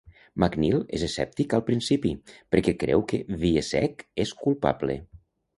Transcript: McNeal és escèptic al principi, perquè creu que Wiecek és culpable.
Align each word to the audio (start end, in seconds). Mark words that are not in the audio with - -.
McNeal 0.43 0.79
és 0.97 1.03
escèptic 1.07 1.53
al 1.57 1.63
principi, 1.67 2.13
perquè 2.55 2.73
creu 2.85 3.05
que 3.13 3.23
Wiecek 3.45 4.05
és 4.25 4.37
culpable. 4.45 4.99